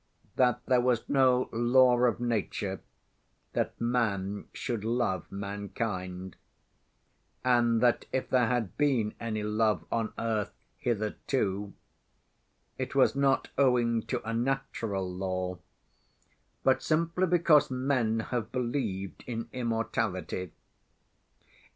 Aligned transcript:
That 0.35 0.65
there 0.65 0.81
was 0.81 1.07
no 1.07 1.47
law 1.51 1.95
of 2.05 2.19
nature 2.19 2.81
that 3.53 3.79
man 3.79 4.47
should 4.51 4.83
love 4.83 5.31
mankind, 5.31 6.37
and 7.45 7.81
that, 7.81 8.05
if 8.11 8.27
there 8.31 8.47
had 8.47 8.75
been 8.79 9.13
any 9.19 9.43
love 9.43 9.85
on 9.91 10.11
earth 10.17 10.53
hitherto, 10.79 11.73
it 12.79 12.95
was 12.95 13.15
not 13.15 13.49
owing 13.59 14.01
to 14.07 14.27
a 14.27 14.33
natural 14.33 15.07
law, 15.07 15.59
but 16.63 16.81
simply 16.81 17.27
because 17.27 17.69
men 17.69 18.21
have 18.31 18.51
believed 18.51 19.23
in 19.27 19.49
immortality. 19.53 20.51